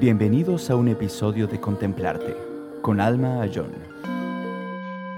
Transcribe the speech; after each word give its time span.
Bienvenidos 0.00 0.70
a 0.70 0.76
un 0.76 0.88
episodio 0.88 1.46
de 1.46 1.60
Contemplarte 1.60 2.34
con 2.80 3.02
Alma 3.02 3.42
Ayón. 3.42 3.74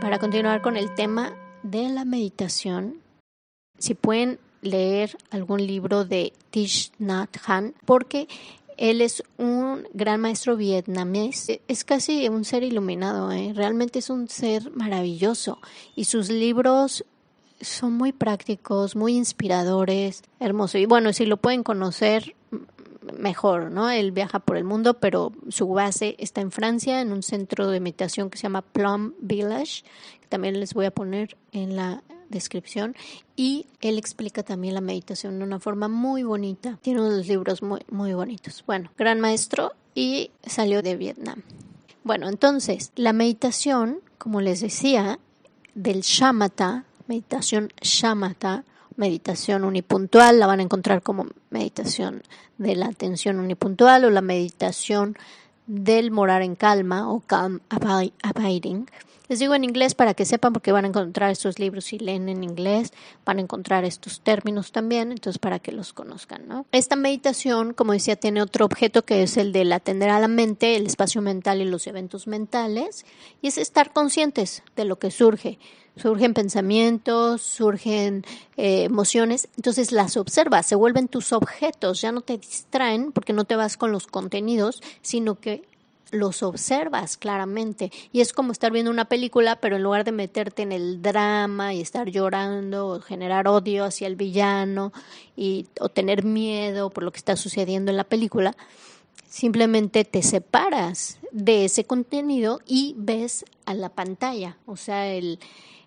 Para 0.01 0.19
continuar 0.19 0.61
con 0.61 0.77
el 0.77 0.93
tema 0.97 1.37
de 1.63 1.89
la 1.89 2.05
meditación, 2.05 2.97
si 3.79 3.95
pueden 3.95 4.41
leer 4.61 5.17
algún 5.31 5.65
libro 5.65 6.05
de 6.05 6.33
Thich 6.51 6.91
Nhat 6.99 7.37
Hanh, 7.47 7.75
porque 7.85 8.27
él 8.77 9.03
es 9.03 9.23
un 9.39 9.87
gran 9.95 10.21
maestro 10.21 10.57
vietnamés, 10.57 11.61
es 11.69 11.85
casi 11.85 12.29
un 12.29 12.45
ser 12.45 12.65
iluminado, 12.65 13.31
¿eh? 13.31 13.53
realmente 13.55 14.01
es 14.01 14.11
un 14.11 14.29
ser 14.29 14.73
maravilloso 14.73 15.61
y 15.95 16.07
sus 16.07 16.29
libros 16.29 17.05
son 17.61 17.93
muy 17.93 18.11
prácticos, 18.11 18.97
muy 18.97 19.15
inspiradores, 19.17 20.25
hermoso. 20.41 20.79
Y 20.79 20.87
bueno, 20.87 21.13
si 21.13 21.25
lo 21.25 21.37
pueden 21.37 21.63
conocer, 21.63 22.35
mejor, 23.19 23.71
¿no? 23.71 23.91
Él 23.91 24.13
viaja 24.13 24.39
por 24.39 24.57
el 24.57 24.65
mundo, 24.65 24.95
pero 24.95 25.33
su 25.49 25.69
base 25.69 26.17
está 26.19 26.41
en 26.41 26.51
Francia, 26.51 27.01
en 27.01 27.13
un 27.13 27.23
centro 27.23 27.69
de 27.69 27.81
meditación 27.81 28.31
que 28.31 28.39
se 28.39 28.45
llama 28.45 28.63
Plum 28.63 29.15
Village, 29.21 29.83
que 30.21 30.29
también 30.29 30.59
les 30.61 30.75
voy 30.75 30.87
a 30.87 30.91
poner 30.91 31.37
en 31.53 31.77
la 31.77 32.03
descripción 32.29 32.97
y 33.37 33.67
él 33.81 33.99
explica 33.99 34.43
también 34.43 34.75
la 34.75 34.81
meditación 34.81 35.39
de 35.39 35.45
una 35.45 35.61
forma 35.61 35.87
muy 35.87 36.25
bonita. 36.25 36.79
Tiene 36.83 37.01
unos 37.01 37.29
libros 37.29 37.63
muy, 37.63 37.81
muy 37.91 38.15
bonitos. 38.15 38.65
Bueno, 38.67 38.91
gran 38.99 39.21
maestro 39.21 39.73
y 39.95 40.31
salió 40.45 40.83
de 40.83 40.97
Vietnam. 40.97 41.43
Bueno, 42.03 42.29
entonces, 42.29 42.91
la 42.97 43.13
meditación, 43.13 44.01
como 44.19 44.41
les 44.41 44.61
decía, 44.61 45.21
del 45.75 46.01
shamatha, 46.01 46.85
meditación 47.07 47.69
shamatha, 47.81 48.65
meditación 48.97 49.65
unipuntual, 49.65 50.39
la 50.39 50.47
van 50.47 50.61
a 50.61 50.63
encontrar 50.63 51.03
como 51.03 51.27
meditación 51.51 52.23
de 52.59 52.77
la 52.77 52.87
atención 52.87 53.39
unipuntual 53.39 54.05
o 54.05 54.11
la 54.11 54.21
meditación 54.21 55.17
del 55.67 56.11
morar 56.11 56.43
en 56.43 56.57
calma 56.57 57.11
o 57.11 57.21
calm 57.21 57.61
abiding. 57.69 58.87
Les 59.33 59.39
digo 59.39 59.55
en 59.55 59.65
inglés 59.65 59.95
para 59.95 60.13
que 60.13 60.27
sepan 60.27 60.53
porque 60.53 60.73
van 60.73 60.85
a 60.85 60.89
encontrar 60.89 61.31
estos 61.31 61.59
libros 61.59 61.87
si 61.87 61.99
leen 61.99 62.29
en 62.29 62.45
inglés, 62.45 62.93
van 63.25 63.39
a 63.39 63.41
encontrar 63.41 63.83
estos 63.87 64.21
términos 64.21 64.73
también, 64.73 65.11
entonces 65.11 65.39
para 65.39 65.59
que 65.59 65.73
los 65.73 65.95
conozcan, 65.95 66.47
¿no? 66.47 66.67
Esta 66.71 66.97
meditación, 66.97 67.73
como 67.73 67.95
decía, 67.95 68.17
tiene 68.17 68.43
otro 68.43 68.67
objeto 68.67 69.07
que 69.07 69.23
es 69.23 69.39
el 69.39 69.53
de 69.53 69.73
atender 69.73 70.11
a 70.11 70.21
la 70.21 70.29
mente, 70.29 70.77
el 70.77 70.85
espacio 70.85 71.23
mental 71.23 71.63
y 71.63 71.65
los 71.65 71.87
eventos 71.87 72.27
mentales, 72.27 73.07
y 73.41 73.49
es 73.49 73.57
estar 73.57 73.95
conscientes 73.95 74.63
de 74.77 74.85
lo 74.85 74.99
que 74.99 75.11
surge 75.11 75.59
surgen 75.97 76.35
pensamientos, 76.35 77.43
surgen 77.43 78.25
eh, 78.57 78.85
emociones, 78.85 79.49
entonces 79.57 79.93
las 79.93 80.19
observas, 80.19 80.67
se 80.67 80.75
vuelven 80.75 81.09
tus 81.09 81.33
objetos, 81.33 82.03
ya 82.03 82.13
no 82.13 82.21
te 82.21 82.37
distraen 82.37 83.13
porque 83.13 83.33
no 83.33 83.45
te 83.45 83.57
vas 83.57 83.79
con 83.79 83.93
los 83.93 84.07
contenidos, 84.07 84.83
sino 85.01 85.39
que 85.41 85.63
los 86.11 86.43
observas 86.43 87.17
claramente. 87.17 87.91
Y 88.13 88.21
es 88.21 88.33
como 88.33 88.53
estar 88.53 88.73
viendo 88.73 88.91
una 88.91 89.07
película, 89.07 89.57
pero 89.57 89.77
en 89.77 89.83
lugar 89.83 90.05
de 90.05 90.13
meterte 90.13 90.63
en 90.63 90.73
el 90.73 91.03
drama 91.03 91.75
y 91.75 91.81
estar 91.81 92.09
llorando 92.11 92.89
o 92.89 93.01
generar 93.01 93.49
odio 93.49 93.85
hacia 93.85 94.07
el 94.07 94.17
villano 94.17 94.93
y, 95.37 95.67
o 95.81 95.89
tener 95.89 96.25
miedo 96.25 96.91
por 96.91 97.05
lo 97.05 97.13
que 97.13 97.19
está 97.19 97.37
sucediendo 97.37 97.91
en 97.91 97.97
la 97.97 98.05
película, 98.05 98.57
simplemente 99.29 100.05
te 100.05 100.23
separas 100.23 101.19
de 101.31 101.65
ese 101.65 101.85
contenido 101.85 102.61
y 102.67 102.95
ves 102.99 103.47
a 103.65 103.73
la 103.73 103.89
pantalla, 103.89 104.59
o 104.67 104.77
sea, 104.77 105.09
el, 105.09 105.39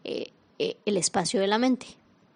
eh, 0.03 0.31
eh, 0.57 0.77
el 0.85 0.97
espacio 0.97 1.39
de 1.39 1.47
la 1.47 1.59
mente, 1.59 1.85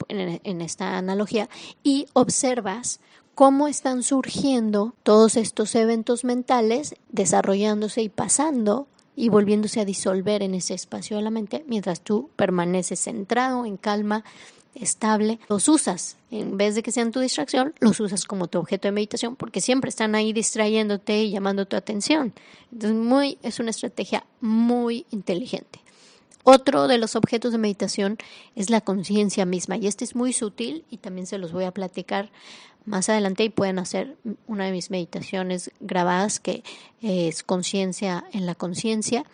en, 0.07 0.61
esta 0.61 0.97
analogía, 0.97 1.49
y 1.83 2.07
observas 2.13 2.99
cómo 3.39 3.69
están 3.69 4.03
surgiendo 4.03 4.95
todos 5.01 5.37
estos 5.37 5.73
eventos 5.75 6.25
mentales, 6.25 6.95
desarrollándose 7.07 8.01
y 8.01 8.09
pasando 8.09 8.89
y 9.15 9.29
volviéndose 9.29 9.79
a 9.79 9.85
disolver 9.85 10.43
en 10.43 10.55
ese 10.55 10.73
espacio 10.73 11.15
de 11.15 11.23
la 11.23 11.29
mente, 11.29 11.63
mientras 11.65 12.01
tú 12.01 12.31
permaneces 12.35 12.99
centrado, 12.99 13.65
en 13.65 13.77
calma, 13.77 14.25
estable, 14.75 15.39
los 15.47 15.69
usas, 15.69 16.17
en 16.31 16.57
vez 16.57 16.75
de 16.75 16.83
que 16.83 16.91
sean 16.91 17.13
tu 17.13 17.21
distracción, 17.21 17.73
los 17.79 18.01
usas 18.01 18.25
como 18.25 18.49
tu 18.49 18.59
objeto 18.59 18.89
de 18.89 18.91
meditación, 18.91 19.37
porque 19.37 19.61
siempre 19.61 19.87
están 19.87 20.15
ahí 20.15 20.33
distrayéndote 20.33 21.23
y 21.23 21.31
llamando 21.31 21.65
tu 21.65 21.77
atención. 21.77 22.33
Entonces, 22.73 22.99
muy, 22.99 23.37
es 23.41 23.61
una 23.61 23.69
estrategia 23.69 24.25
muy 24.41 25.05
inteligente. 25.11 25.79
Otro 26.43 26.87
de 26.87 26.97
los 26.97 27.15
objetos 27.15 27.51
de 27.51 27.57
meditación 27.57 28.17
es 28.55 28.69
la 28.69 28.81
conciencia 28.81 29.45
misma 29.45 29.77
y 29.77 29.87
este 29.87 30.05
es 30.05 30.15
muy 30.15 30.33
sutil 30.33 30.85
y 30.89 30.97
también 30.97 31.27
se 31.27 31.37
los 31.37 31.51
voy 31.51 31.65
a 31.65 31.71
platicar 31.71 32.31
más 32.85 33.09
adelante 33.09 33.43
y 33.43 33.49
pueden 33.49 33.77
hacer 33.77 34.15
una 34.47 34.65
de 34.65 34.71
mis 34.71 34.89
meditaciones 34.89 35.71
grabadas 35.79 36.39
que 36.39 36.63
es 37.01 37.43
conciencia 37.43 38.23
en 38.31 38.45
la 38.45 38.55
conciencia 38.55 39.25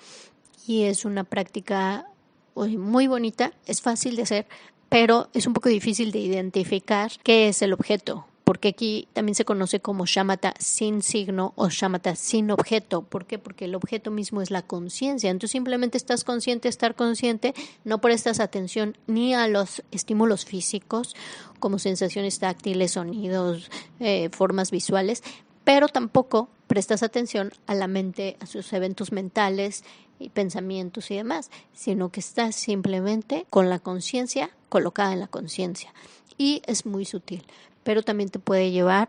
y 0.68 0.84
es 0.84 1.06
una 1.06 1.24
práctica 1.24 2.08
muy 2.56 3.08
bonita, 3.08 3.54
es 3.66 3.82
fácil 3.82 4.16
de 4.16 4.24
hacer, 4.24 4.48
pero 4.90 5.30
es 5.34 5.46
un 5.46 5.54
poco 5.54 5.70
difícil 5.70 6.12
de 6.12 6.20
identificar 6.20 7.12
qué 7.24 7.50
es 7.50 7.62
el 7.62 7.74
objeto 7.74 8.26
porque 8.56 8.70
aquí 8.70 9.10
también 9.12 9.36
se 9.36 9.44
conoce 9.44 9.82
como 9.82 10.06
shamatha 10.06 10.54
sin 10.60 11.02
signo 11.02 11.52
o 11.58 11.68
shamatha 11.68 12.16
sin 12.16 12.52
objeto. 12.52 13.02
¿Por 13.02 13.26
qué? 13.26 13.38
Porque 13.38 13.66
el 13.66 13.76
objeto 13.76 14.12
mismo 14.12 14.42
es 14.42 14.50
la 14.50 14.62
conciencia. 14.62 15.30
Entonces 15.30 15.52
simplemente 15.52 15.98
estás 15.98 16.24
consciente, 16.24 16.70
estar 16.70 16.96
consciente, 16.96 17.54
no 17.84 18.00
prestas 18.00 18.40
atención 18.40 18.98
ni 19.08 19.34
a 19.34 19.50
los 19.50 19.84
estímulos 19.92 20.46
físicos 20.46 21.18
como 21.60 21.80
sensaciones 21.80 22.40
táctiles, 22.40 22.92
sonidos, 22.92 23.70
eh, 24.00 24.30
formas 24.32 24.72
visuales, 24.72 25.22
pero 25.66 25.90
tampoco 25.90 26.48
prestas 26.68 27.04
atención 27.04 27.52
a 27.68 27.76
la 27.76 27.88
mente, 27.88 28.38
a 28.40 28.46
sus 28.46 28.72
eventos 28.72 29.12
mentales 29.12 29.84
y 30.18 30.30
pensamientos 30.30 31.12
y 31.12 31.16
demás, 31.16 31.52
sino 31.74 32.08
que 32.08 32.22
estás 32.22 32.56
simplemente 32.56 33.48
con 33.50 33.70
la 33.70 33.80
conciencia 33.80 34.50
colocada 34.70 35.12
en 35.12 35.20
la 35.20 35.28
conciencia. 35.28 35.94
Y 36.38 36.62
es 36.66 36.86
muy 36.86 37.06
sutil 37.06 37.44
pero 37.86 38.02
también 38.02 38.30
te 38.30 38.40
puede 38.40 38.72
llevar 38.72 39.08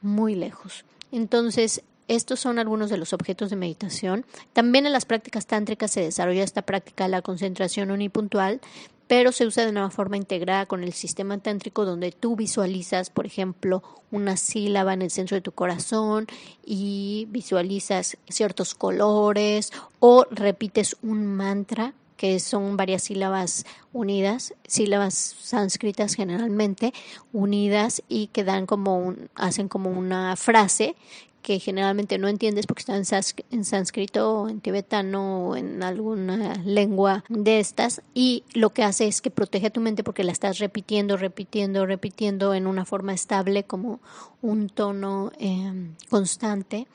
muy 0.00 0.34
lejos. 0.34 0.84
Entonces, 1.12 1.82
estos 2.08 2.40
son 2.40 2.58
algunos 2.58 2.88
de 2.90 2.96
los 2.96 3.12
objetos 3.12 3.50
de 3.50 3.56
meditación. 3.56 4.24
También 4.54 4.86
en 4.86 4.92
las 4.92 5.04
prácticas 5.04 5.46
tántricas 5.46 5.92
se 5.92 6.00
desarrolla 6.00 6.42
esta 6.42 6.62
práctica 6.62 7.04
de 7.04 7.10
la 7.10 7.22
concentración 7.22 7.90
unipuntual, 7.90 8.60
pero 9.06 9.32
se 9.32 9.44
usa 9.44 9.64
de 9.64 9.70
una 9.70 9.90
forma 9.90 10.16
integrada 10.16 10.64
con 10.64 10.82
el 10.82 10.94
sistema 10.94 11.36
tántrico 11.36 11.84
donde 11.84 12.10
tú 12.10 12.36
visualizas, 12.36 13.10
por 13.10 13.26
ejemplo, 13.26 13.82
una 14.10 14.38
sílaba 14.38 14.94
en 14.94 15.02
el 15.02 15.10
centro 15.10 15.34
de 15.34 15.42
tu 15.42 15.52
corazón 15.52 16.26
y 16.64 17.26
visualizas 17.30 18.16
ciertos 18.30 18.74
colores 18.74 19.72
o 19.98 20.24
repites 20.30 20.96
un 21.02 21.26
mantra 21.26 21.92
que 22.20 22.38
son 22.38 22.76
varias 22.76 23.04
sílabas 23.04 23.64
unidas, 23.94 24.52
sílabas 24.68 25.14
sánscritas 25.14 26.16
generalmente 26.16 26.92
unidas 27.32 28.02
y 28.10 28.26
que 28.26 28.44
dan 28.44 28.66
como 28.66 28.98
un, 28.98 29.30
hacen 29.36 29.68
como 29.68 29.88
una 29.88 30.36
frase 30.36 30.96
que 31.40 31.58
generalmente 31.58 32.18
no 32.18 32.28
entiendes 32.28 32.66
porque 32.66 32.80
está 32.80 32.94
en, 32.94 33.64
sánscrito 33.64 34.42
o 34.42 34.48
en 34.50 34.60
tibetano 34.60 35.46
o 35.46 35.56
en 35.56 35.82
alguna 35.82 36.56
lengua 36.56 37.24
de 37.30 37.58
estas 37.58 38.02
y 38.12 38.44
lo 38.52 38.68
que 38.68 38.82
hace 38.82 39.06
es 39.06 39.22
que 39.22 39.30
protege 39.30 39.68
a 39.68 39.70
tu 39.70 39.80
mente 39.80 40.04
porque 40.04 40.22
la 40.22 40.32
estás 40.32 40.58
repitiendo, 40.58 41.16
repitiendo, 41.16 41.86
repitiendo 41.86 42.52
en 42.52 42.66
una 42.66 42.84
forma 42.84 43.14
estable 43.14 43.64
como 43.64 44.00
un 44.42 44.68
tono 44.68 45.32
eh, 45.38 45.72
constante 46.10 46.86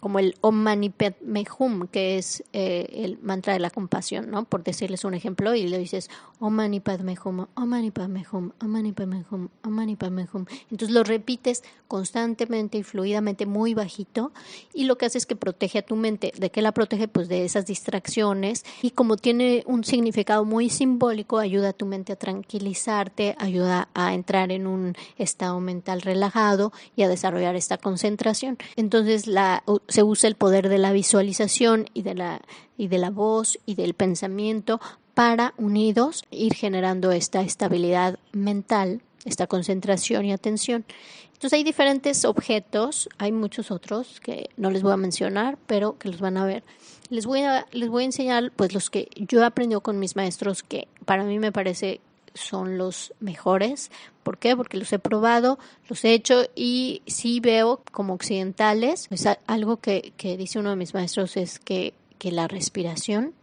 como 0.00 0.18
el 0.18 0.36
Om 0.40 0.54
Mani 0.54 0.90
Padme 0.90 1.44
Hum, 1.58 1.86
que 1.88 2.18
es 2.18 2.44
eh, 2.52 2.86
el 2.92 3.18
mantra 3.22 3.52
de 3.52 3.58
la 3.58 3.70
compasión, 3.70 4.30
¿no? 4.30 4.44
Por 4.44 4.62
decirles 4.62 5.04
un 5.04 5.14
ejemplo, 5.14 5.54
y 5.54 5.66
le 5.68 5.78
dices 5.78 6.10
Om 6.38 6.54
Mani 6.54 6.80
Padme 6.80 7.16
Hum, 7.22 7.46
Om 7.54 7.68
Mani 7.68 7.90
Padme 7.90 8.24
Hum, 8.30 8.52
Om 8.60 8.68
Mani 8.68 8.92
Padme 8.92 9.24
Hum, 9.30 9.48
Om 9.64 9.72
Mani 9.72 9.96
Padme 9.96 10.28
Hum. 10.32 10.46
Entonces 10.70 10.94
lo 10.94 11.02
repites 11.04 11.62
constantemente 11.88 12.78
y 12.78 12.82
fluidamente, 12.82 13.46
muy 13.46 13.74
bajito, 13.74 14.32
y 14.74 14.84
lo 14.84 14.98
que 14.98 15.06
hace 15.06 15.18
es 15.18 15.26
que 15.26 15.36
protege 15.36 15.78
a 15.78 15.82
tu 15.82 15.96
mente. 15.96 16.32
¿De 16.36 16.50
qué 16.50 16.62
la 16.62 16.72
protege? 16.72 17.08
Pues 17.08 17.28
de 17.28 17.44
esas 17.44 17.66
distracciones, 17.66 18.64
y 18.82 18.90
como 18.90 19.16
tiene 19.16 19.64
un 19.66 19.84
significado 19.84 20.44
muy 20.44 20.70
simbólico, 20.70 21.38
ayuda 21.38 21.70
a 21.70 21.72
tu 21.72 21.86
mente 21.86 22.12
a 22.12 22.16
tranquilizarte, 22.16 23.34
ayuda 23.38 23.88
a 23.94 24.14
entrar 24.14 24.52
en 24.52 24.66
un 24.66 24.94
estado 25.16 25.60
mental 25.60 26.02
relajado 26.02 26.72
y 26.96 27.02
a 27.02 27.08
desarrollar 27.08 27.56
esta 27.56 27.78
concentración. 27.78 28.58
Entonces 28.76 29.26
la 29.26 29.62
se 29.88 30.02
usa 30.02 30.28
el 30.28 30.34
poder 30.34 30.68
de 30.68 30.78
la 30.78 30.92
visualización 30.92 31.86
y 31.94 32.02
de 32.02 32.14
la, 32.14 32.40
y 32.76 32.88
de 32.88 32.98
la 32.98 33.10
voz 33.10 33.58
y 33.66 33.74
del 33.74 33.94
pensamiento 33.94 34.80
para 35.14 35.54
unidos 35.56 36.24
ir 36.30 36.54
generando 36.54 37.10
esta 37.10 37.40
estabilidad 37.40 38.18
mental, 38.32 39.00
esta 39.24 39.46
concentración 39.46 40.24
y 40.26 40.32
atención. 40.32 40.84
Entonces 41.32 41.58
hay 41.58 41.64
diferentes 41.64 42.24
objetos, 42.24 43.08
hay 43.18 43.30
muchos 43.32 43.70
otros 43.70 44.20
que 44.20 44.50
no 44.56 44.70
les 44.70 44.82
voy 44.82 44.92
a 44.92 44.96
mencionar, 44.96 45.58
pero 45.66 45.98
que 45.98 46.08
los 46.08 46.20
van 46.20 46.36
a 46.38 46.46
ver. 46.46 46.64
Les 47.08 47.26
voy 47.26 47.42
a, 47.42 47.66
les 47.72 47.88
voy 47.88 48.02
a 48.02 48.06
enseñar 48.06 48.52
pues 48.56 48.72
los 48.72 48.90
que 48.90 49.08
yo 49.16 49.42
he 49.42 49.44
aprendido 49.44 49.80
con 49.80 49.98
mis 49.98 50.16
maestros 50.16 50.62
que 50.62 50.88
para 51.04 51.24
mí 51.24 51.38
me 51.38 51.52
parece 51.52 52.00
son 52.36 52.78
los 52.78 53.12
mejores. 53.20 53.90
¿Por 54.22 54.38
qué? 54.38 54.56
Porque 54.56 54.76
los 54.76 54.92
he 54.92 54.98
probado, 54.98 55.58
los 55.88 56.04
he 56.04 56.12
hecho 56.12 56.44
y 56.54 57.02
sí 57.06 57.40
veo 57.40 57.82
como 57.92 58.14
occidentales, 58.14 59.08
pues 59.08 59.26
algo 59.46 59.78
que, 59.78 60.12
que 60.16 60.36
dice 60.36 60.58
uno 60.58 60.70
de 60.70 60.76
mis 60.76 60.94
maestros 60.94 61.36
es 61.36 61.58
que, 61.58 61.94
que 62.18 62.32
la 62.32 62.48
respiración 62.48 63.34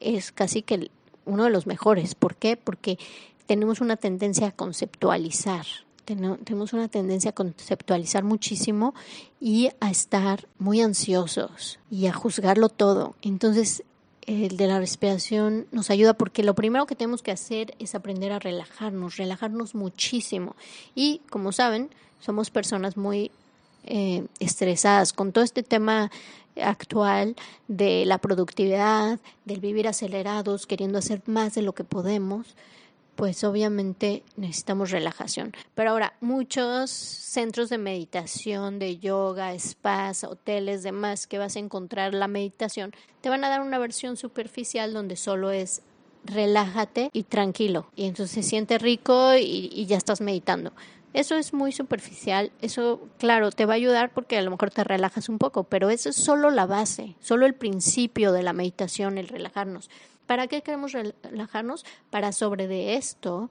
es 0.00 0.32
casi 0.32 0.62
que 0.62 0.90
uno 1.24 1.44
de 1.44 1.50
los 1.50 1.66
mejores. 1.66 2.14
¿Por 2.14 2.36
qué? 2.36 2.56
Porque 2.56 2.98
tenemos 3.46 3.80
una 3.80 3.96
tendencia 3.96 4.48
a 4.48 4.52
conceptualizar, 4.52 5.66
tenemos 6.04 6.72
una 6.72 6.88
tendencia 6.88 7.30
a 7.30 7.34
conceptualizar 7.34 8.24
muchísimo 8.24 8.94
y 9.40 9.70
a 9.80 9.90
estar 9.90 10.48
muy 10.58 10.80
ansiosos 10.80 11.78
y 11.90 12.06
a 12.06 12.12
juzgarlo 12.12 12.70
todo. 12.70 13.14
Entonces, 13.20 13.84
el 14.28 14.58
de 14.58 14.66
la 14.66 14.78
respiración 14.78 15.66
nos 15.72 15.88
ayuda 15.88 16.12
porque 16.12 16.42
lo 16.42 16.54
primero 16.54 16.84
que 16.84 16.94
tenemos 16.94 17.22
que 17.22 17.30
hacer 17.30 17.74
es 17.78 17.94
aprender 17.94 18.30
a 18.30 18.38
relajarnos, 18.38 19.16
relajarnos 19.16 19.74
muchísimo. 19.74 20.54
Y 20.94 21.22
como 21.30 21.50
saben, 21.50 21.88
somos 22.20 22.50
personas 22.50 22.98
muy 22.98 23.30
eh, 23.86 24.26
estresadas 24.38 25.14
con 25.14 25.32
todo 25.32 25.44
este 25.44 25.62
tema 25.62 26.10
actual 26.60 27.36
de 27.68 28.04
la 28.04 28.18
productividad, 28.18 29.18
del 29.46 29.60
vivir 29.60 29.88
acelerados, 29.88 30.66
queriendo 30.66 30.98
hacer 30.98 31.22
más 31.24 31.54
de 31.54 31.62
lo 31.62 31.72
que 31.72 31.84
podemos 31.84 32.54
pues 33.18 33.42
obviamente 33.42 34.22
necesitamos 34.36 34.92
relajación. 34.92 35.52
Pero 35.74 35.90
ahora, 35.90 36.12
muchos 36.20 36.88
centros 36.92 37.68
de 37.68 37.76
meditación, 37.76 38.78
de 38.78 38.98
yoga, 38.98 39.58
spas, 39.58 40.22
hoteles, 40.22 40.84
demás, 40.84 41.26
que 41.26 41.38
vas 41.38 41.56
a 41.56 41.58
encontrar 41.58 42.14
la 42.14 42.28
meditación, 42.28 42.92
te 43.20 43.28
van 43.28 43.42
a 43.42 43.48
dar 43.48 43.60
una 43.60 43.80
versión 43.80 44.16
superficial 44.16 44.92
donde 44.92 45.16
solo 45.16 45.50
es 45.50 45.82
relájate 46.24 47.10
y 47.12 47.24
tranquilo. 47.24 47.90
Y 47.96 48.04
entonces 48.04 48.32
se 48.36 48.48
siente 48.48 48.78
rico 48.78 49.34
y, 49.34 49.68
y 49.72 49.86
ya 49.86 49.96
estás 49.96 50.20
meditando. 50.20 50.72
Eso 51.12 51.34
es 51.34 51.52
muy 51.52 51.72
superficial, 51.72 52.52
eso 52.60 53.08
claro, 53.18 53.50
te 53.50 53.66
va 53.66 53.72
a 53.72 53.76
ayudar 53.76 54.12
porque 54.14 54.38
a 54.38 54.42
lo 54.42 54.52
mejor 54.52 54.70
te 54.70 54.84
relajas 54.84 55.28
un 55.28 55.38
poco, 55.38 55.64
pero 55.64 55.90
eso 55.90 56.10
es 56.10 56.16
solo 56.16 56.50
la 56.50 56.66
base, 56.66 57.16
solo 57.18 57.46
el 57.46 57.54
principio 57.54 58.30
de 58.30 58.44
la 58.44 58.52
meditación, 58.52 59.18
el 59.18 59.26
relajarnos. 59.26 59.90
¿Para 60.28 60.46
qué 60.46 60.60
queremos 60.60 60.92
relajarnos? 60.92 61.86
Para 62.10 62.32
sobre 62.32 62.66
de 62.66 62.96
esto, 62.96 63.48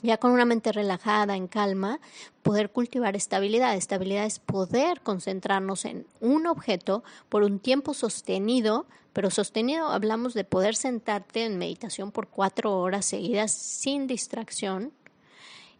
ya 0.00 0.16
con 0.16 0.30
una 0.30 0.46
mente 0.46 0.72
relajada, 0.72 1.36
en 1.36 1.46
calma, 1.46 2.00
poder 2.42 2.70
cultivar 2.70 3.16
estabilidad. 3.16 3.76
Estabilidad 3.76 4.24
es 4.24 4.38
poder 4.38 5.02
concentrarnos 5.02 5.84
en 5.84 6.06
un 6.20 6.46
objeto 6.46 7.04
por 7.28 7.42
un 7.42 7.58
tiempo 7.58 7.92
sostenido, 7.92 8.86
pero 9.12 9.30
sostenido 9.30 9.88
hablamos 9.88 10.32
de 10.32 10.44
poder 10.44 10.74
sentarte 10.74 11.44
en 11.44 11.58
meditación 11.58 12.12
por 12.12 12.28
cuatro 12.28 12.78
horas 12.78 13.04
seguidas 13.04 13.52
sin 13.52 14.06
distracción 14.06 14.94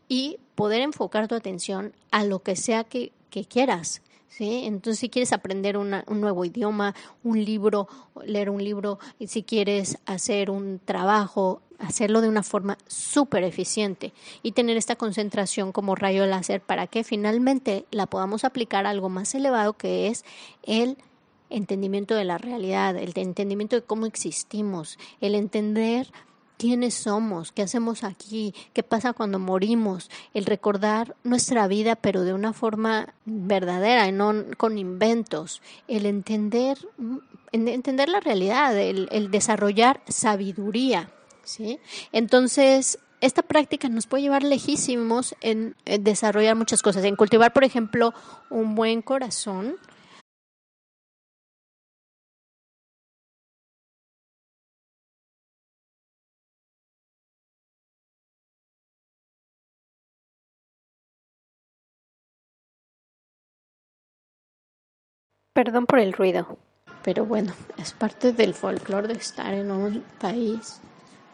y 0.07 0.39
poder 0.55 0.83
enfocar 0.83 1.29
tu 1.29 1.35
atención 1.35 1.95
a 2.11 2.25
lo 2.25 2.43
que 2.43 2.57
sea 2.57 2.85
que, 2.85 3.13
que 3.31 3.47
quieras. 3.47 4.03
¿Sí? 4.31 4.63
Entonces, 4.65 4.99
si 4.99 5.11
quieres 5.11 5.35
aprender 5.35 5.77
un 5.77 5.91
nuevo 6.09 6.45
idioma, 6.47 6.95
un 7.23 7.45
libro, 7.45 7.87
leer 8.25 8.49
un 8.49 8.65
libro, 8.65 8.99
y 9.19 9.27
si 9.27 9.43
quieres 9.43 9.99
hacer 10.07 10.51
un 10.51 10.81
trabajo, 10.83 11.61
hacerlo 11.79 12.21
de 12.21 12.29
una 12.29 12.43
forma 12.43 12.79
súper 12.87 13.45
eficiente 13.45 14.13
y 14.43 14.53
tener 14.53 14.77
esta 14.77 14.97
concentración 14.97 15.73
como 15.73 15.95
rayo 15.95 16.27
láser 16.27 16.61
para 16.61 16.87
que 16.87 17.05
finalmente 17.05 17.87
la 17.91 18.07
podamos 18.07 18.45
aplicar 18.45 18.87
a 18.87 18.91
algo 18.91 19.09
más 19.09 19.35
elevado 19.35 19.73
que 19.75 20.09
es 20.09 20.25
el 20.63 20.99
entendimiento 21.49 22.15
de 22.15 22.25
la 22.25 22.39
realidad, 22.39 22.97
el 22.97 23.13
entendimiento 23.17 23.77
de 23.77 23.83
cómo 23.83 24.07
existimos, 24.07 24.99
el 25.21 25.35
entender 25.35 26.13
quiénes 26.61 26.93
somos, 26.93 27.53
qué 27.53 27.63
hacemos 27.63 28.05
aquí, 28.05 28.55
qué 28.75 28.83
pasa 28.83 29.15
cuando 29.15 29.39
morimos, 29.39 30.11
el 30.35 30.45
recordar 30.45 31.17
nuestra 31.25 31.67
vida 31.69 31.97
pero 31.97 32.21
de 32.21 32.35
una 32.35 32.53
forma 32.53 33.15
verdadera 33.25 34.07
y 34.07 34.13
no 34.13 34.35
con 34.59 34.77
inventos, 34.77 35.63
el 35.89 36.05
entender, 36.05 36.77
entender 37.51 38.11
la 38.11 38.21
realidad, 38.21 38.79
el, 38.79 39.31
desarrollar 39.31 40.03
sabiduría. 40.07 41.09
¿sí? 41.45 41.79
Entonces, 42.13 42.99
esta 43.23 43.41
práctica 43.41 43.89
nos 43.89 44.07
puede 44.07 44.25
llevar 44.25 44.43
lejísimos 44.43 45.35
en 45.41 45.77
desarrollar 45.87 46.57
muchas 46.57 46.83
cosas, 46.83 47.05
en 47.05 47.17
cultivar, 47.17 47.55
por 47.55 47.65
ejemplo, 47.65 48.13
un 48.51 48.75
buen 48.75 49.01
corazón, 49.01 49.77
Perdón 65.53 65.87
por 65.87 65.99
el 65.99 66.13
ruido, 66.13 66.59
pero 67.03 67.27
bueno, 67.27 67.53
es 67.77 67.93
parte 67.93 68.33
del 68.33 68.55
folclore 68.55 69.09
de 69.09 69.15
estar 69.15 69.53
en 69.53 69.73
un 69.73 70.05
país 70.21 70.81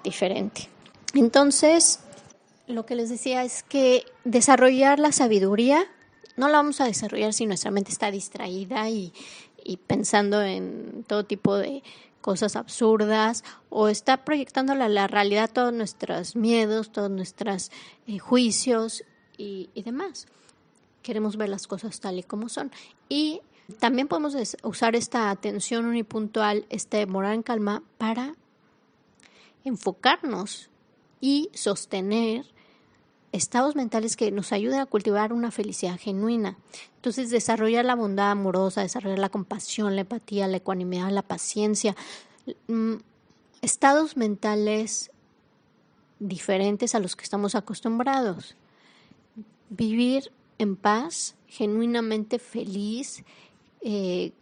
diferente. 0.02 0.70
Entonces, 1.12 2.00
lo 2.66 2.86
que 2.86 2.94
les 2.94 3.10
decía 3.10 3.44
es 3.44 3.62
que 3.62 4.06
desarrollar 4.24 4.98
la 4.98 5.12
sabiduría 5.12 5.84
no 6.36 6.48
la 6.48 6.58
vamos 6.58 6.80
a 6.80 6.86
desarrollar 6.86 7.34
si 7.34 7.44
nuestra 7.46 7.70
mente 7.70 7.92
está 7.92 8.10
distraída 8.10 8.88
y, 8.88 9.12
pensando 9.86 10.42
en 10.42 11.04
todo 11.06 11.24
tipo 11.24 11.56
de 11.56 11.82
cosas 12.22 12.56
absurdas 12.56 13.44
o 13.68 13.88
está 13.88 14.24
proyectando 14.24 14.72
a 14.72 14.88
la 14.88 15.06
realidad 15.08 15.50
todos 15.52 15.72
nuestros 15.72 16.36
miedos, 16.36 16.90
todos 16.90 17.10
nuestros 17.10 17.70
eh, 18.06 18.18
juicios 18.18 19.04
y, 19.36 19.68
y 19.74 19.82
demás. 19.82 20.26
Queremos 21.02 21.36
ver 21.36 21.48
las 21.48 21.66
cosas 21.66 22.00
tal 22.00 22.18
y 22.18 22.22
como 22.22 22.48
son. 22.48 22.70
Y 23.08 23.42
también 23.78 24.08
podemos 24.08 24.36
usar 24.62 24.96
esta 24.96 25.30
atención 25.30 25.86
unipuntual, 25.86 26.66
este 26.70 27.06
morar 27.06 27.34
en 27.34 27.42
calma, 27.42 27.82
para 27.98 28.34
enfocarnos 29.64 30.70
y 31.20 31.50
sostener 31.52 32.46
estados 33.32 33.74
mentales 33.74 34.16
que 34.16 34.30
nos 34.30 34.52
ayuden 34.52 34.80
a 34.80 34.86
cultivar 34.86 35.32
una 35.32 35.50
felicidad 35.50 35.98
genuina. 35.98 36.56
Entonces, 36.96 37.30
desarrollar 37.30 37.84
la 37.84 37.94
bondad 37.94 38.30
amorosa, 38.30 38.82
desarrollar 38.82 39.18
la 39.18 39.28
compasión, 39.28 39.94
la 39.94 40.02
empatía, 40.02 40.46
la 40.46 40.58
ecuanimidad, 40.58 41.10
la 41.10 41.22
paciencia, 41.22 41.96
mm, 42.68 42.94
estados 43.62 44.16
mentales 44.16 45.10
diferentes 46.18 46.94
a 46.94 47.00
los 47.00 47.16
que 47.16 47.24
estamos 47.24 47.54
acostumbrados. 47.54 48.56
Vivir 49.68 50.32
en 50.58 50.76
paz, 50.76 51.34
genuinamente 51.48 52.38
feliz 52.38 53.24
eh, 53.88 54.32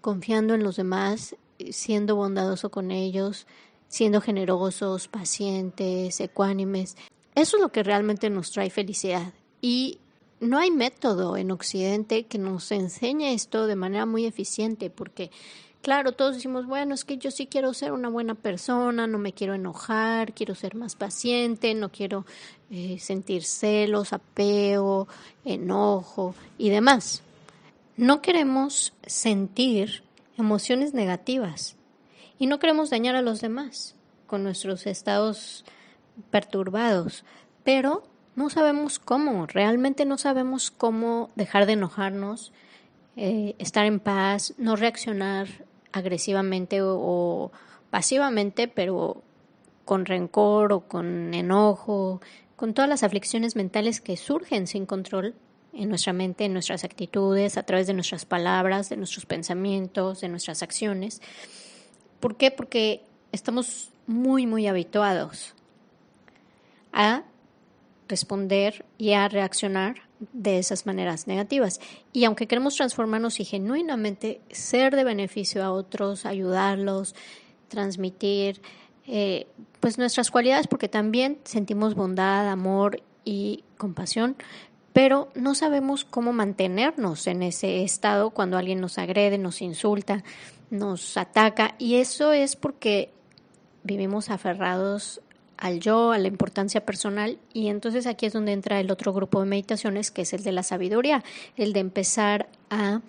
confiando 0.00 0.54
en 0.54 0.62
los 0.62 0.76
demás, 0.76 1.34
siendo 1.70 2.14
bondadoso 2.14 2.70
con 2.70 2.92
ellos, 2.92 3.48
siendo 3.88 4.20
generosos, 4.20 5.08
pacientes, 5.08 6.20
ecuánimes. 6.20 6.96
Eso 7.34 7.56
es 7.56 7.60
lo 7.60 7.70
que 7.70 7.82
realmente 7.82 8.30
nos 8.30 8.52
trae 8.52 8.70
felicidad. 8.70 9.32
Y 9.60 9.98
no 10.38 10.58
hay 10.58 10.70
método 10.70 11.36
en 11.36 11.50
Occidente 11.50 12.26
que 12.26 12.38
nos 12.38 12.70
enseñe 12.70 13.34
esto 13.34 13.66
de 13.66 13.74
manera 13.74 14.06
muy 14.06 14.24
eficiente, 14.24 14.88
porque 14.88 15.32
claro, 15.82 16.12
todos 16.12 16.36
decimos, 16.36 16.66
bueno, 16.66 16.94
es 16.94 17.04
que 17.04 17.18
yo 17.18 17.32
sí 17.32 17.48
quiero 17.48 17.74
ser 17.74 17.90
una 17.90 18.08
buena 18.08 18.36
persona, 18.36 19.08
no 19.08 19.18
me 19.18 19.32
quiero 19.32 19.54
enojar, 19.54 20.32
quiero 20.32 20.54
ser 20.54 20.76
más 20.76 20.94
paciente, 20.94 21.74
no 21.74 21.90
quiero 21.90 22.24
eh, 22.70 22.98
sentir 23.00 23.42
celos, 23.42 24.12
apego, 24.12 25.08
enojo 25.44 26.36
y 26.56 26.70
demás. 26.70 27.24
No 27.96 28.20
queremos 28.20 28.92
sentir 29.06 30.02
emociones 30.36 30.92
negativas 30.92 31.76
y 32.38 32.46
no 32.46 32.58
queremos 32.58 32.90
dañar 32.90 33.16
a 33.16 33.22
los 33.22 33.40
demás 33.40 33.96
con 34.26 34.42
nuestros 34.42 34.86
estados 34.86 35.64
perturbados, 36.30 37.24
pero 37.64 38.02
no 38.34 38.50
sabemos 38.50 38.98
cómo, 38.98 39.46
realmente 39.46 40.04
no 40.04 40.18
sabemos 40.18 40.70
cómo 40.70 41.30
dejar 41.36 41.64
de 41.64 41.72
enojarnos, 41.72 42.52
eh, 43.16 43.54
estar 43.58 43.86
en 43.86 43.98
paz, 43.98 44.52
no 44.58 44.76
reaccionar 44.76 45.48
agresivamente 45.90 46.80
o 46.82 47.50
pasivamente, 47.88 48.68
pero 48.68 49.22
con 49.86 50.04
rencor 50.04 50.74
o 50.74 50.80
con 50.80 51.32
enojo, 51.32 52.20
con 52.56 52.74
todas 52.74 52.90
las 52.90 53.02
aflicciones 53.04 53.56
mentales 53.56 54.02
que 54.02 54.18
surgen 54.18 54.66
sin 54.66 54.84
control 54.84 55.34
en 55.76 55.88
nuestra 55.88 56.12
mente, 56.12 56.44
en 56.44 56.52
nuestras 56.52 56.84
actitudes, 56.84 57.56
a 57.56 57.62
través 57.62 57.86
de 57.86 57.94
nuestras 57.94 58.24
palabras, 58.24 58.88
de 58.88 58.96
nuestros 58.96 59.26
pensamientos, 59.26 60.20
de 60.20 60.28
nuestras 60.28 60.62
acciones. 60.62 61.20
¿Por 62.20 62.36
qué? 62.36 62.50
Porque 62.50 63.02
estamos 63.32 63.90
muy, 64.06 64.46
muy 64.46 64.66
habituados 64.66 65.54
a 66.92 67.24
responder 68.08 68.84
y 68.98 69.12
a 69.12 69.28
reaccionar 69.28 69.96
de 70.32 70.58
esas 70.58 70.86
maneras 70.86 71.26
negativas. 71.26 71.80
Y 72.12 72.24
aunque 72.24 72.46
queremos 72.46 72.76
transformarnos 72.76 73.40
y 73.40 73.44
genuinamente 73.44 74.40
ser 74.50 74.96
de 74.96 75.04
beneficio 75.04 75.62
a 75.62 75.72
otros, 75.72 76.24
ayudarlos, 76.24 77.14
transmitir 77.68 78.62
eh, 79.06 79.46
pues 79.80 79.98
nuestras 79.98 80.30
cualidades 80.30 80.66
porque 80.66 80.88
también 80.88 81.38
sentimos 81.44 81.94
bondad, 81.94 82.48
amor 82.48 83.02
y 83.24 83.64
compasión, 83.76 84.36
pero 84.96 85.28
no 85.34 85.54
sabemos 85.54 86.06
cómo 86.06 86.32
mantenernos 86.32 87.26
en 87.26 87.42
ese 87.42 87.82
estado 87.82 88.30
cuando 88.30 88.56
alguien 88.56 88.80
nos 88.80 88.96
agrede, 88.96 89.36
nos 89.36 89.60
insulta, 89.60 90.24
nos 90.70 91.18
ataca 91.18 91.74
y 91.78 91.96
eso 91.96 92.32
es 92.32 92.56
porque 92.56 93.10
vivimos 93.82 94.30
aferrados 94.30 95.20
al 95.58 95.80
yo, 95.80 96.12
a 96.12 96.18
la 96.18 96.28
importancia 96.28 96.86
personal 96.86 97.38
y 97.52 97.68
entonces 97.68 98.06
aquí 98.06 98.24
es 98.24 98.32
donde 98.32 98.52
entra 98.52 98.80
el 98.80 98.90
otro 98.90 99.12
grupo 99.12 99.40
de 99.40 99.46
meditaciones 99.46 100.10
que 100.10 100.22
es 100.22 100.32
el 100.32 100.42
de 100.42 100.52
la 100.52 100.62
sabiduría, 100.62 101.22
el 101.58 101.74
de 101.74 101.80
empezar 101.80 102.48
a 102.70 103.02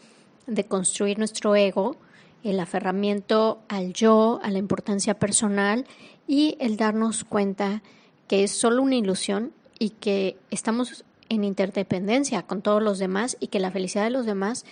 deconstruir 0.45 1.17
nuestro 1.17 1.55
ego, 1.55 1.95
el 2.43 2.59
aferramiento 2.59 3.61
al 3.69 3.93
yo, 3.93 4.41
a 4.43 4.51
la 4.51 4.59
importancia 4.59 5.13
personal 5.13 5.85
y 6.27 6.57
el 6.59 6.75
darnos 6.75 7.23
cuenta 7.23 7.81
que 8.27 8.43
es 8.43 8.51
solo 8.51 8.83
una 8.83 8.95
ilusión 8.95 9.53
y 9.79 9.91
que 9.91 10.35
estamos 10.51 11.05
en 11.29 11.43
interdependencia 11.43 12.43
con 12.43 12.61
todos 12.61 12.81
los 12.81 12.99
demás 12.99 13.37
y 13.39 13.47
que 13.47 13.59
la 13.59 13.71
felicidad 13.71 14.03
de 14.03 14.09
los 14.09 14.25
demás 14.25 14.65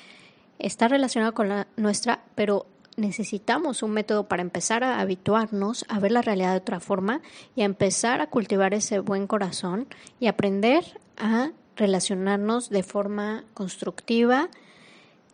está 0.60 0.88
relacionada 0.88 1.34
con 1.34 1.50
la 1.50 1.68
nuestra, 1.76 2.24
pero 2.36 2.66
necesitamos 2.98 3.84
un 3.84 3.92
método 3.92 4.28
para 4.28 4.42
empezar 4.42 4.84
a 4.84 5.00
habituarnos 5.00 5.86
a 5.90 6.00
ver 6.00 6.12
la 6.12 6.22
realidad 6.22 6.52
de 6.52 6.60
otra 6.60 6.80
forma 6.80 7.22
y 7.56 7.62
a 7.62 7.66
empezar 7.66 8.22
a 8.22 8.28
cultivar 8.28 8.74
ese 8.74 9.00
buen 9.00 9.28
corazón 9.28 9.88
y 10.20 10.28
aprender 10.28 11.00
a 11.18 11.52
relacionarnos 11.76 12.70
de 12.70 12.84
forma 12.84 13.44
constructiva 13.54 14.50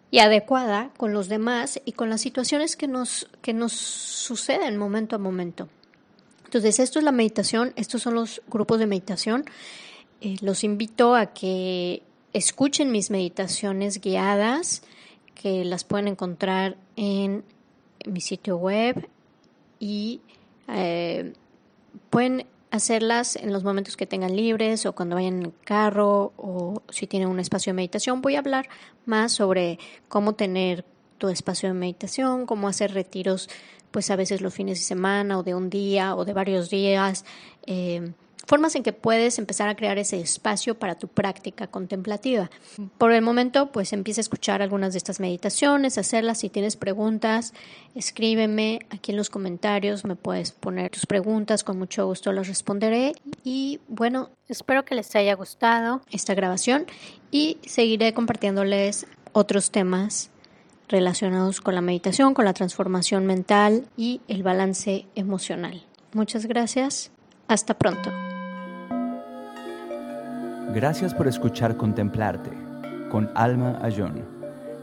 y 0.10 0.20
adecuada 0.20 0.90
con 0.98 1.14
los 1.14 1.30
demás 1.30 1.80
y 1.86 1.94
con 1.94 2.10
las 2.10 2.22
situaciones 2.22 2.76
que 2.76 2.88
nos, 2.88 3.30
que 3.42 3.54
nos 3.54 3.72
suceden 3.74 4.78
momento 4.78 5.16
a 5.16 5.20
momento. 5.20 5.70
Entonces, 6.46 6.80
esto 6.80 7.00
es 7.00 7.06
la 7.06 7.14
meditación, 7.14 7.72
estos 7.78 8.02
son 8.02 8.16
los 8.16 8.42
grupos 8.50 8.80
de 8.80 8.88
meditación. 8.88 9.46
Eh, 10.22 10.38
los 10.42 10.64
invito 10.64 11.16
a 11.16 11.34
que 11.34 12.04
escuchen 12.32 12.92
mis 12.92 13.10
meditaciones 13.10 14.00
guiadas 14.00 14.84
que 15.34 15.66
las 15.66 15.84
pueden 15.84 16.08
encontrar 16.08 16.78
en 16.96 17.44
mi 18.06 18.22
sitio 18.22 18.58
web 18.58 19.10
y 19.80 20.22
eh, 20.68 21.34
pueden 22.12 22.46
hacerlas 22.70 23.36
en 23.36 23.52
los 23.52 23.64
momentos 23.64 23.98
que 23.98 24.06
tengan 24.06 24.36
libres 24.36 24.86
o 24.86 24.94
cuando 24.94 25.16
vayan 25.16 25.44
en 25.44 25.54
carro 25.66 26.34
o 26.38 26.84
si 26.90 27.08
tienen 27.08 27.28
un 27.28 27.40
espacio 27.40 27.72
de 27.72 27.78
meditación. 27.78 28.22
Voy 28.22 28.36
a 28.36 28.40
hablar 28.40 28.70
más 29.06 29.34
sobre 29.34 29.80
cómo 30.08 30.36
tener 30.36 30.86
tu 31.18 31.30
espacio 31.30 31.70
de 31.70 31.74
meditación, 31.74 32.46
cómo 32.46 32.68
hacer 32.68 32.94
retiros, 32.94 33.50
pues 33.90 34.10
a 34.10 34.16
veces 34.16 34.42
los 34.42 34.54
fines 34.54 34.78
de 34.78 34.86
semana 34.86 35.38
o 35.38 35.44
de 35.44 35.54
un 35.54 35.70
día 35.70 36.16
o 36.16 36.26
de 36.26 36.34
varios 36.34 36.70
días. 36.70 37.26
Eh, 37.66 38.14
formas 38.46 38.76
en 38.76 38.84
que 38.84 38.94
puedes 38.94 39.40
empezar 39.40 39.70
a 39.70 39.76
crear 39.76 39.98
ese 39.98 40.20
espacio 40.20 40.78
para 40.78 40.96
tu 40.96 41.08
práctica 41.08 41.68
contemplativa. 41.68 42.50
Por 42.98 43.12
el 43.12 43.22
momento, 43.22 43.72
pues 43.72 43.94
empieza 43.94 44.20
a 44.20 44.24
escuchar 44.24 44.62
algunas 44.62 44.94
de 44.94 44.98
estas 44.98 45.20
meditaciones, 45.20 45.98
hacerlas. 45.98 46.40
Si 46.40 46.50
tienes 46.50 46.76
preguntas, 46.76 47.54
escríbeme 47.96 48.80
aquí 48.90 49.12
en 49.12 49.18
los 49.18 49.30
comentarios, 49.30 50.06
me 50.06 50.16
puedes 50.16 50.52
poner 50.52 50.92
tus 50.92 51.06
preguntas, 51.06 51.64
con 51.64 51.78
mucho 51.78 52.06
gusto 52.06 52.32
las 52.32 52.48
responderé. 52.48 53.14
Y 53.44 53.80
bueno, 53.88 54.30
espero 54.48 54.86
que 54.86 54.96
les 54.96 55.16
haya 55.16 55.36
gustado 55.36 56.02
esta 56.12 56.34
grabación 56.34 56.86
y 57.32 57.58
seguiré 57.66 58.14
compartiéndoles 58.14 59.08
otros 59.34 59.72
temas 59.72 60.30
relacionados 60.90 61.62
con 61.62 61.76
la 61.76 61.82
meditación, 61.82 62.34
con 62.34 62.46
la 62.46 62.54
transformación 62.54 63.26
mental 63.26 63.88
y 63.96 64.22
el 64.28 64.44
balance 64.44 65.06
emocional. 65.16 65.86
Muchas 66.14 66.46
gracias. 66.46 67.12
Hasta 67.48 67.78
pronto. 67.78 68.31
Gracias 70.74 71.14
por 71.14 71.28
escuchar 71.28 71.76
Contemplarte 71.76 72.50
con 73.10 73.30
Alma 73.36 73.78
Ayón. 73.82 74.24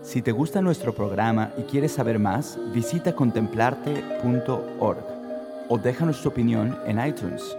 Si 0.03 0.21
te 0.21 0.33
gusta 0.33 0.61
nuestro 0.61 0.95
programa 0.95 1.51
y 1.57 1.63
quieres 1.63 1.93
saber 1.93 2.19
más, 2.19 2.59
visita 2.75 3.15
contemplarte.org 3.15 4.99
o 5.71 5.79
déjanos 5.79 6.21
tu 6.21 6.29
opinión 6.29 6.79
en 6.85 7.03
iTunes. 7.03 7.57